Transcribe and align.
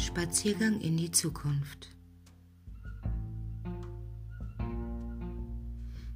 Spaziergang 0.00 0.80
in 0.80 0.96
die 0.96 1.10
Zukunft. 1.10 1.90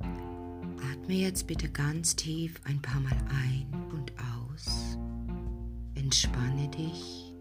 Atme 0.00 1.14
jetzt 1.14 1.46
bitte 1.46 1.68
ganz 1.68 2.16
tief 2.16 2.60
ein 2.64 2.80
paar 2.80 3.00
Mal 3.00 3.16
ein 3.28 3.66
und 3.92 4.12
aus. 4.40 4.96
Entspanne 5.94 6.68
dich, 6.68 7.34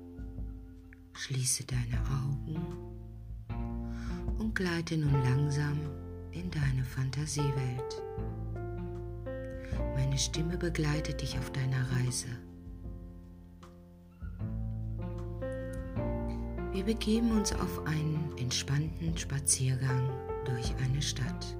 schließe 1.14 1.64
deine 1.64 2.02
Augen 2.10 2.62
und 4.38 4.54
gleite 4.54 4.98
nun 4.98 5.24
langsam 5.24 5.80
in 6.32 6.52
deine 6.52 6.84
Fantasiewelt. 6.84 8.02
Meine 9.96 10.18
Stimme 10.18 10.58
begleitet 10.58 11.22
dich 11.22 11.38
auf 11.40 11.52
deiner 11.52 11.90
Reise. 11.92 12.28
Wir 16.74 16.84
begeben 16.84 17.38
uns 17.38 17.54
auf 17.54 17.86
einen 17.86 18.36
entspannten 18.40 19.16
Spaziergang 19.16 20.10
durch 20.44 20.74
eine 20.84 21.04
Stadt. 21.04 21.56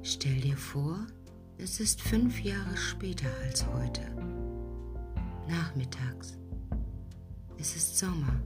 Stell 0.00 0.40
dir 0.40 0.56
vor, 0.56 1.04
es 1.58 1.80
ist 1.80 2.00
fünf 2.00 2.40
Jahre 2.42 2.76
später 2.76 3.26
als 3.42 3.66
heute. 3.66 4.02
Nachmittags. 5.48 6.38
Es 7.58 7.74
ist 7.74 7.98
Sommer. 7.98 8.40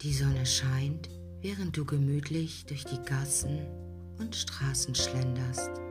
Die 0.00 0.14
Sonne 0.14 0.46
scheint, 0.46 1.10
während 1.42 1.76
du 1.76 1.84
gemütlich 1.84 2.64
durch 2.64 2.86
die 2.86 3.02
Gassen 3.04 3.66
und 4.18 4.34
Straßen 4.34 4.94
schlenderst. 4.94 5.89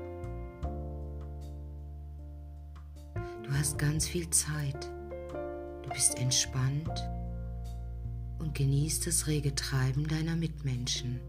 Du 3.49 3.55
hast 3.57 3.79
ganz 3.79 4.07
viel 4.07 4.29
Zeit. 4.29 4.91
Du 5.81 5.89
bist 5.89 6.19
entspannt 6.19 7.09
und 8.37 8.53
genießt 8.53 9.07
das 9.07 9.25
rege 9.25 9.55
Treiben 9.55 10.07
deiner 10.07 10.35
Mitmenschen. 10.35 11.19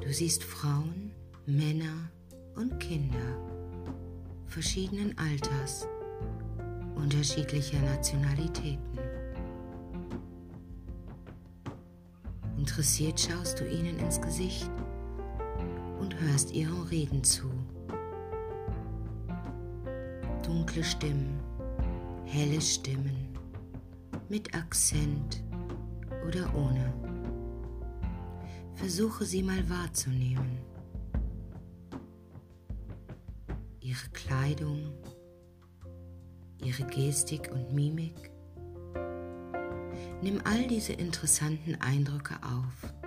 Du 0.00 0.12
siehst 0.12 0.44
Frauen, 0.44 1.10
Männer 1.46 2.12
und 2.54 2.78
Kinder 2.78 3.36
verschiedenen 4.46 5.18
Alters, 5.18 5.88
unterschiedlicher 6.94 7.80
Nationalitäten. 7.80 9.00
Interessiert 12.56 13.20
schaust 13.20 13.58
du 13.58 13.68
ihnen 13.68 13.98
ins 13.98 14.20
Gesicht 14.20 14.70
und 16.06 16.20
hörst 16.20 16.52
ihren 16.52 16.82
Reden 16.82 17.24
zu. 17.24 17.50
Dunkle 20.44 20.84
Stimmen, 20.84 21.40
helle 22.24 22.60
Stimmen, 22.60 23.36
mit 24.28 24.54
Akzent 24.54 25.42
oder 26.28 26.48
ohne. 26.54 26.94
Versuche 28.76 29.24
sie 29.24 29.42
mal 29.42 29.68
wahrzunehmen. 29.68 30.60
Ihre 33.80 34.08
Kleidung, 34.12 34.92
ihre 36.62 36.84
Gestik 36.84 37.50
und 37.52 37.72
Mimik. 37.72 38.30
Nimm 40.22 40.40
all 40.44 40.68
diese 40.68 40.92
interessanten 40.92 41.74
Eindrücke 41.80 42.36
auf. 42.44 43.05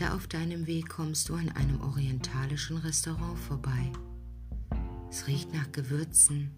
Weiter 0.00 0.14
auf 0.14 0.28
deinem 0.28 0.66
Weg 0.66 0.88
kommst 0.88 1.28
du 1.28 1.34
an 1.34 1.50
einem 1.50 1.80
orientalischen 1.82 2.78
Restaurant 2.78 3.38
vorbei. 3.38 3.92
Es 5.10 5.26
riecht 5.26 5.52
nach 5.52 5.70
Gewürzen, 5.72 6.50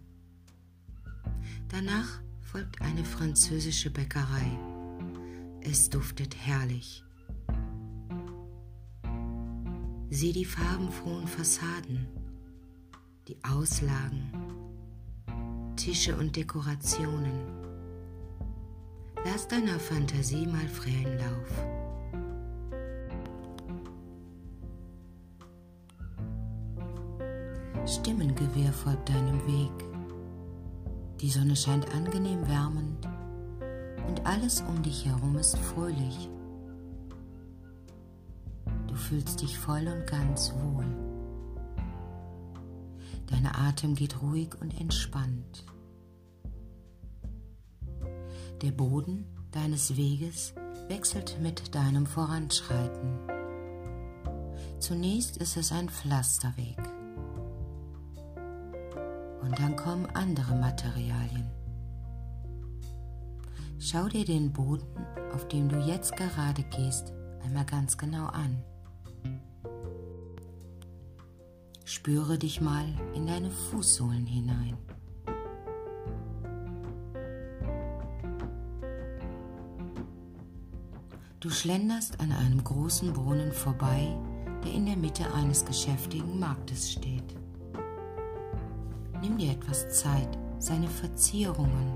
Danach 1.68 2.20
folgt 2.40 2.80
eine 2.82 3.04
französische 3.04 3.90
Bäckerei. 3.90 4.46
Es 5.60 5.88
duftet 5.88 6.36
herrlich. 6.36 7.02
Sieh 10.10 10.32
die 10.32 10.44
farbenfrohen 10.44 11.26
Fassaden, 11.26 12.06
die 13.26 13.38
Auslagen, 13.42 14.30
Tische 15.76 16.14
und 16.16 16.36
Dekorationen. 16.36 17.32
Lass 19.24 19.48
deiner 19.48 19.80
Fantasie 19.80 20.46
mal 20.46 20.68
freien 20.68 21.18
Lauf. 21.18 21.81
Stimmengewirr 27.92 28.72
folgt 28.72 29.10
deinem 29.10 29.46
Weg. 29.46 29.84
Die 31.20 31.28
Sonne 31.28 31.54
scheint 31.54 31.94
angenehm 31.94 32.48
wärmend 32.48 33.06
und 34.08 34.24
alles 34.24 34.62
um 34.62 34.82
dich 34.82 35.04
herum 35.04 35.36
ist 35.36 35.58
fröhlich. 35.58 36.30
Du 38.86 38.94
fühlst 38.94 39.42
dich 39.42 39.58
voll 39.58 39.86
und 39.88 40.06
ganz 40.06 40.54
wohl. 40.54 40.86
Dein 43.26 43.46
Atem 43.46 43.94
geht 43.94 44.22
ruhig 44.22 44.54
und 44.58 44.80
entspannt. 44.80 45.66
Der 48.62 48.72
Boden 48.72 49.26
deines 49.50 49.98
Weges 49.98 50.54
wechselt 50.88 51.38
mit 51.42 51.74
deinem 51.74 52.06
Voranschreiten. 52.06 53.18
Zunächst 54.78 55.36
ist 55.36 55.58
es 55.58 55.72
ein 55.72 55.90
Pflasterweg 55.90 56.91
und 59.52 59.60
dann 59.60 59.76
kommen 59.76 60.06
andere 60.14 60.54
Materialien. 60.54 61.46
Schau 63.78 64.08
dir 64.08 64.24
den 64.24 64.50
Boden, 64.50 64.86
auf 65.34 65.46
dem 65.48 65.68
du 65.68 65.76
jetzt 65.80 66.16
gerade 66.16 66.62
gehst, 66.74 67.12
einmal 67.44 67.66
ganz 67.66 67.98
genau 67.98 68.28
an. 68.28 68.62
Spüre 71.84 72.38
dich 72.38 72.62
mal 72.62 72.86
in 73.14 73.26
deine 73.26 73.50
Fußsohlen 73.50 74.24
hinein. 74.24 74.78
Du 81.40 81.50
schlenderst 81.50 82.20
an 82.20 82.32
einem 82.32 82.64
großen 82.64 83.12
Brunnen 83.12 83.52
vorbei, 83.52 84.16
der 84.64 84.72
in 84.72 84.86
der 84.86 84.96
Mitte 84.96 85.30
eines 85.34 85.62
geschäftigen 85.66 86.38
Marktes 86.38 86.90
steht. 86.90 87.41
Dir 89.38 89.52
etwas 89.52 89.88
Zeit, 89.88 90.38
seine 90.58 90.88
Verzierungen 90.88 91.92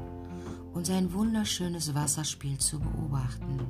und 0.72 0.86
sein 0.86 1.12
wunderschönes 1.12 1.94
Wasserspiel 1.94 2.58
zu 2.58 2.80
beobachten. 2.80 3.60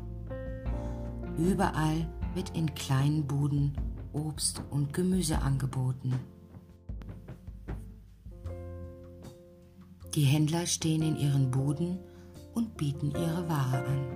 Überall 1.37 2.09
wird 2.34 2.56
in 2.56 2.75
kleinen 2.75 3.27
Buden 3.27 3.72
Obst 4.12 4.62
und 4.71 4.93
Gemüse 4.93 5.38
angeboten. 5.41 6.15
Die 10.15 10.25
Händler 10.25 10.65
stehen 10.66 11.03
in 11.03 11.16
ihren 11.16 11.50
Buden 11.50 11.98
und 12.54 12.77
bieten 12.77 13.10
ihre 13.10 13.48
Ware 13.48 13.84
an. 13.84 14.06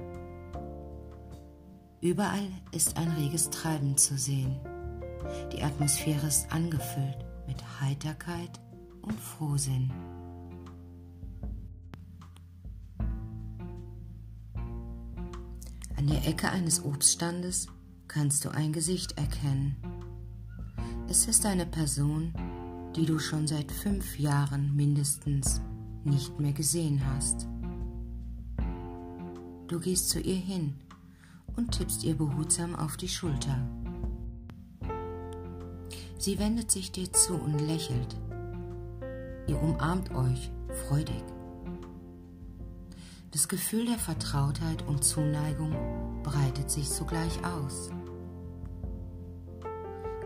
Überall 2.01 2.49
ist 2.73 2.97
ein 2.97 3.11
reges 3.11 3.51
Treiben 3.51 3.97
zu 3.99 4.17
sehen. 4.17 4.59
Die 5.53 5.63
Atmosphäre 5.63 6.27
ist 6.27 6.51
angefüllt 6.51 7.19
mit 7.47 7.63
Heiterkeit 7.81 8.59
und 9.03 9.19
Frohsinn. 9.19 9.91
An 15.97 16.07
der 16.07 16.27
Ecke 16.27 16.51
eines 16.51 16.85
Obststandes 16.85 17.69
kannst 18.09 18.45
du 18.45 18.49
ein 18.51 18.73
Gesicht 18.73 19.19
erkennen. 19.19 19.77
Es 21.09 21.27
ist 21.27 21.45
eine 21.45 21.67
Person, 21.67 22.33
die 22.97 23.05
du 23.05 23.19
schon 23.19 23.47
seit 23.47 23.71
fünf 23.71 24.19
Jahren 24.19 24.75
mindestens 24.75 25.61
nicht 26.05 26.41
mehr 26.41 26.53
gesehen 26.53 27.03
hast. 27.15 27.47
Du 29.69 29.79
gehst 29.79 30.09
zu 30.09 30.21
ihr 30.21 30.37
hin 30.37 30.75
und 31.57 31.73
tippst 31.73 32.03
ihr 32.05 32.17
behutsam 32.17 32.75
auf 32.75 32.97
die 32.97 33.09
Schulter. 33.09 33.59
Sie 36.19 36.39
wendet 36.39 36.71
sich 36.71 36.93
dir 36.93 37.13
zu 37.13 37.35
und 37.35 37.61
lächelt. 37.61 38.17
Ihr 39.51 39.61
umarmt 39.61 40.13
euch 40.13 40.53
freudig. 40.87 41.25
Das 43.33 43.49
Gefühl 43.49 43.85
der 43.85 43.99
Vertrautheit 43.99 44.87
und 44.87 45.03
Zuneigung 45.03 45.75
breitet 46.23 46.71
sich 46.71 46.89
sogleich 46.89 47.45
aus. 47.45 47.91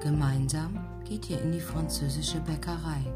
Gemeinsam 0.03 0.79
geht 1.09 1.31
ihr 1.31 1.41
in 1.41 1.53
die 1.53 1.61
französische 1.61 2.39
Bäckerei. 2.41 3.15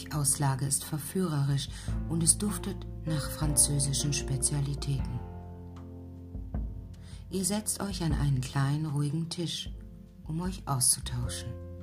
Die 0.00 0.10
Auslage 0.10 0.66
ist 0.66 0.82
verführerisch 0.82 1.68
und 2.08 2.24
es 2.24 2.36
duftet 2.36 2.84
nach 3.04 3.30
französischen 3.30 4.12
Spezialitäten. 4.12 5.20
Ihr 7.30 7.44
setzt 7.44 7.80
euch 7.80 8.02
an 8.02 8.12
einen 8.12 8.40
kleinen, 8.40 8.86
ruhigen 8.86 9.28
Tisch, 9.28 9.70
um 10.24 10.40
euch 10.40 10.66
auszutauschen. 10.66 11.73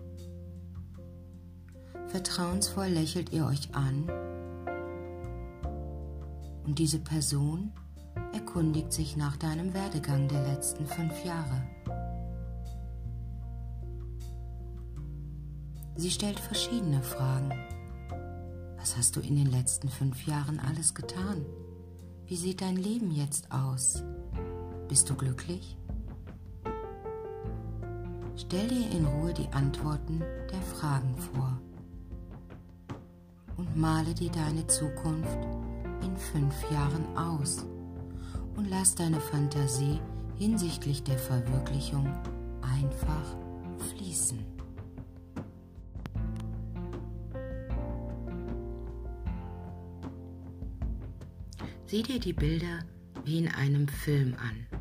Vertrauensvoll 2.12 2.88
lächelt 2.88 3.32
ihr 3.32 3.46
euch 3.46 3.74
an 3.74 4.04
und 6.66 6.78
diese 6.78 7.00
Person 7.00 7.72
erkundigt 8.34 8.92
sich 8.92 9.16
nach 9.16 9.38
deinem 9.38 9.74
Werdegang 9.74 10.28
der 10.28 10.46
letzten 10.46 10.86
fünf 10.86 11.24
Jahre. 11.24 11.64
Sie 15.96 16.12
stellt 16.12 16.42
verschiedene 16.42 17.02
Fragen. 17.02 17.54
Was 18.78 18.98
hast 18.98 19.16
du 19.16 19.22
in 19.22 19.38
den 19.38 19.50
letzten 19.50 19.88
fünf 19.88 20.28
Jahren 20.28 20.60
alles 20.60 20.94
getan? 20.94 21.46
Wie 22.26 22.36
sieht 22.36 22.60
dein 22.60 22.76
Leben 22.76 23.12
jetzt 23.12 23.50
aus? 23.54 24.04
Bist 24.90 25.10
du 25.10 25.16
glücklich? 25.16 25.78
Stell 28.36 28.68
dir 28.68 28.92
in 28.92 29.06
Ruhe 29.06 29.34
die 29.34 29.48
Antworten 29.54 30.20
der 30.52 30.62
Fragen 30.62 31.16
vor 31.16 31.58
male 33.76 34.14
dir 34.14 34.32
deine 34.32 34.66
Zukunft 34.68 35.38
in 36.04 36.16
fünf 36.18 36.72
Jahren 36.72 37.06
aus 37.18 37.66
und 38.56 38.70
lass 38.70 38.96
deine 38.96 39.20
Fantasie 39.20 40.00
hinsichtlich 40.38 41.04
der 41.04 41.18
Verwirklichung 41.18 42.06
einfach 42.62 43.36
fließen. 43.90 44.40
Sieh 51.86 52.04
dir 52.04 52.20
die 52.20 52.34
Bilder 52.34 52.86
wie 53.26 53.38
in 53.38 53.50
einem 53.50 53.88
Film 53.88 54.36
an, 54.40 54.80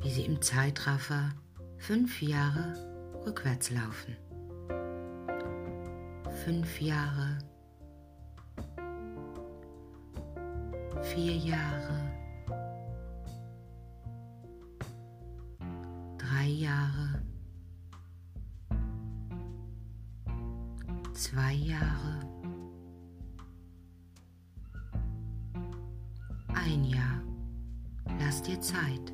wie 0.00 0.10
sie 0.10 0.24
im 0.24 0.42
Zeitraffer 0.42 1.30
fünf 1.78 2.20
Jahre 2.20 2.74
rückwärts 3.24 3.70
laufen. 3.70 4.16
Fünf 6.44 6.80
Jahre, 6.80 7.38
vier 11.02 11.36
Jahre, 11.36 12.10
drei 16.18 16.46
Jahre, 16.46 17.22
zwei 21.12 21.52
Jahre, 21.54 22.20
ein 26.54 26.84
Jahr. 26.84 27.22
Lass 28.20 28.42
dir 28.42 28.60
Zeit. 28.60 29.12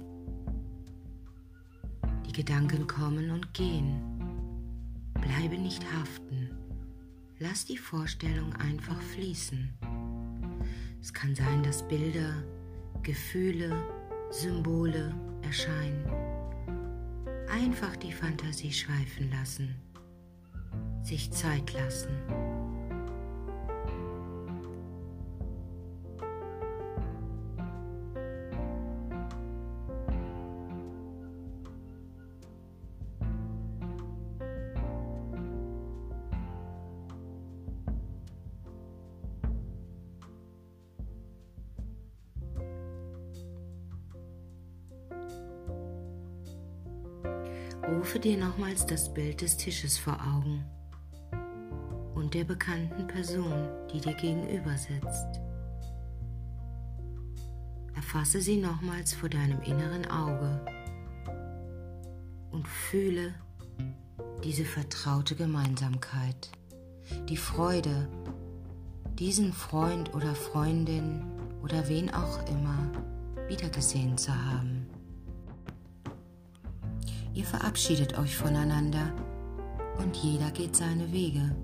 Die 2.27 2.33
Gedanken 2.33 2.87
kommen 2.87 3.31
und 3.31 3.53
gehen. 3.55 4.01
Bleibe 5.15 5.59
nicht 5.59 5.83
haften. 5.95 6.51
Lass 7.39 7.65
die 7.65 7.79
Vorstellung 7.79 8.53
einfach 8.55 9.01
fließen. 9.01 9.73
Es 11.01 11.13
kann 11.13 11.35
sein, 11.35 11.63
dass 11.63 11.87
Bilder, 11.87 12.43
Gefühle, 13.03 13.73
Symbole 14.31 15.15
erscheinen. 15.43 16.05
Einfach 17.49 17.97
die 17.97 18.13
Fantasie 18.13 18.73
schweifen 18.73 19.31
lassen. 19.31 19.75
Sich 21.03 21.31
Zeit 21.31 21.73
lassen. 21.73 22.58
Rufe 48.09 48.21
dir 48.21 48.39
nochmals 48.39 48.87
das 48.87 49.13
Bild 49.13 49.43
des 49.43 49.59
Tisches 49.59 49.99
vor 49.99 50.15
Augen 50.15 50.65
und 52.15 52.33
der 52.33 52.45
bekannten 52.45 53.07
Person, 53.07 53.69
die 53.93 54.01
dir 54.01 54.15
gegenüber 54.15 54.75
sitzt. 54.79 55.41
Erfasse 57.95 58.41
sie 58.41 58.57
nochmals 58.57 59.13
vor 59.13 59.29
deinem 59.29 59.61
inneren 59.61 60.11
Auge 60.11 60.59
und 62.51 62.67
fühle 62.67 63.35
diese 64.43 64.65
vertraute 64.65 65.35
Gemeinsamkeit, 65.35 66.51
die 67.29 67.37
Freude, 67.37 68.09
diesen 69.19 69.53
Freund 69.53 70.15
oder 70.15 70.35
Freundin 70.35 71.27
oder 71.63 71.87
wen 71.89 72.09
auch 72.15 72.39
immer 72.49 72.91
wiedergesehen 73.49 74.17
zu 74.17 74.33
haben. 74.35 74.78
Ihr 77.39 77.45
verabschiedet 77.45 78.19
euch 78.19 78.37
voneinander 78.37 79.15
und 79.99 80.17
jeder 80.17 80.51
geht 80.51 80.75
seine 80.75 81.13
Wege. 81.13 81.55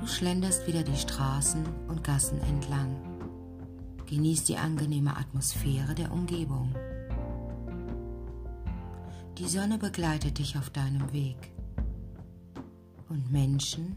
Du 0.00 0.04
schlenderst 0.08 0.66
wieder 0.66 0.82
die 0.82 0.96
Straßen 0.96 1.64
und 1.86 2.02
Gassen 2.02 2.40
entlang. 2.40 2.96
Genießt 4.06 4.48
die 4.48 4.56
angenehme 4.56 5.16
Atmosphäre 5.16 5.94
der 5.94 6.10
Umgebung. 6.10 6.74
Die 9.38 9.46
Sonne 9.46 9.78
begleitet 9.78 10.40
dich 10.40 10.58
auf 10.58 10.70
deinem 10.70 11.12
Weg 11.12 11.52
und 13.10 13.30
Menschen 13.30 13.96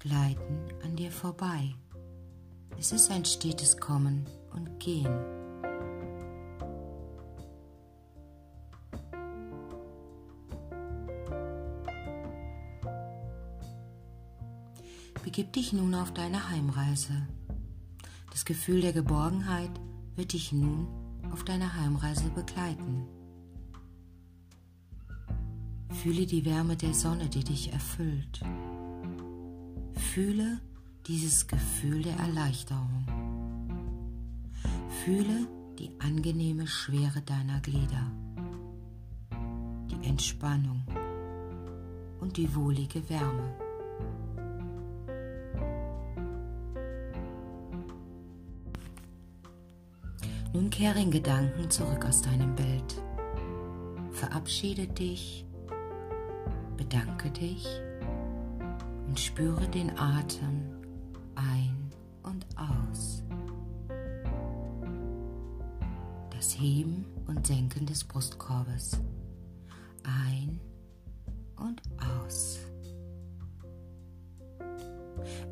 gleiten 0.00 0.58
an 0.84 0.96
dir 0.96 1.10
vorbei. 1.10 1.74
Es 2.78 2.92
ist 2.92 3.10
ein 3.10 3.24
stetes 3.24 3.78
Kommen 3.78 4.26
und 4.52 4.78
Gehen. 4.78 5.37
Begib 15.28 15.52
dich 15.52 15.74
nun 15.74 15.94
auf 15.94 16.14
deine 16.14 16.48
Heimreise. 16.48 17.12
Das 18.30 18.46
Gefühl 18.46 18.80
der 18.80 18.94
Geborgenheit 18.94 19.70
wird 20.16 20.32
dich 20.32 20.54
nun 20.54 20.88
auf 21.30 21.44
deiner 21.44 21.74
Heimreise 21.74 22.30
begleiten. 22.30 23.06
Fühle 25.90 26.24
die 26.24 26.46
Wärme 26.46 26.76
der 26.76 26.94
Sonne, 26.94 27.28
die 27.28 27.44
dich 27.44 27.74
erfüllt. 27.74 28.40
Fühle 30.14 30.62
dieses 31.06 31.46
Gefühl 31.46 32.00
der 32.00 32.16
Erleichterung. 32.16 33.04
Fühle 35.04 35.46
die 35.78 35.90
angenehme 36.00 36.66
Schwere 36.66 37.20
deiner 37.20 37.60
Glieder, 37.60 38.10
die 39.90 40.08
Entspannung 40.08 40.86
und 42.18 42.38
die 42.38 42.54
wohlige 42.54 43.06
Wärme. 43.10 43.67
Nun 50.52 50.70
kehre 50.70 50.98
in 51.00 51.10
Gedanken 51.10 51.70
zurück 51.70 52.06
aus 52.06 52.22
deinem 52.22 52.54
Bild. 52.54 53.02
Verabschiede 54.12 54.86
dich, 54.86 55.46
bedanke 56.76 57.30
dich 57.30 57.66
und 59.06 59.20
spüre 59.20 59.68
den 59.68 59.96
Atem 59.98 60.62
ein 61.34 61.90
und 62.22 62.46
aus. 62.56 63.22
Das 66.30 66.58
Heben 66.58 67.04
und 67.26 67.46
Senken 67.46 67.84
des 67.84 68.04
Brustkorbes. 68.04 68.98
Ein 70.04 70.60
und 71.56 71.82
aus. 72.24 72.58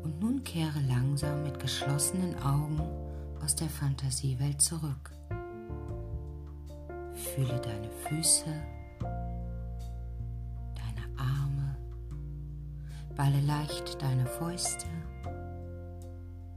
Und 0.03 0.19
nun 0.19 0.43
kehre 0.43 0.79
langsam 0.87 1.43
mit 1.43 1.59
geschlossenen 1.59 2.35
Augen 2.41 2.81
aus 3.47 3.55
der 3.55 3.69
Fantasiewelt 3.69 4.61
zurück. 4.61 5.09
Fühle 7.13 7.57
deine 7.61 7.89
Füße, 7.89 8.53
deine 10.75 11.17
Arme, 11.17 11.77
balle 13.15 13.39
leicht 13.39 14.01
deine 14.01 14.25
Fäuste 14.25 14.87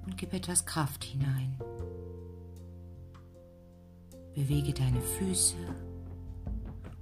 und 0.04 0.16
gib 0.16 0.32
etwas 0.32 0.66
Kraft 0.66 1.04
hinein. 1.04 1.56
Bewege 4.34 4.72
deine 4.72 5.00
Füße 5.00 5.58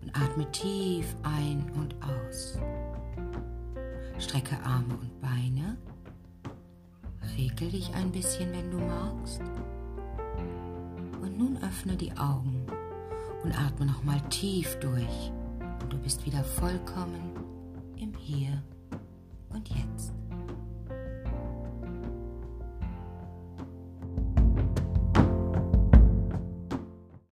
und 0.03 0.15
atme 0.15 0.53
tief 0.53 1.17
ein 1.23 1.65
und 1.77 1.95
aus. 2.03 2.59
Strecke 4.19 4.63
Arme 4.65 4.99
und 4.99 5.19
Beine. 5.23 5.79
Regel 7.39 7.71
dich 7.71 7.95
ein 7.95 8.13
bisschen, 8.13 8.53
wenn 8.53 8.71
du 8.71 8.79
magst. 8.81 9.41
Nun 11.39 11.57
öffne 11.63 11.97
die 11.97 12.11
Augen 12.19 12.67
und 13.45 13.57
atme 13.57 13.87
nochmal 13.87 14.21
tief 14.29 14.77
durch 14.81 15.31
und 15.81 15.93
du 15.93 15.97
bist 15.97 16.27
wieder 16.27 16.43
vollkommen 16.43 17.33
im 17.97 18.13
Hier 18.15 18.61
und 19.51 19.69
Jetzt. 19.69 20.13